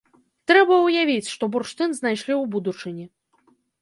[0.51, 3.05] Трэба ўявіць, што бурштын знайшлі ў будучыні.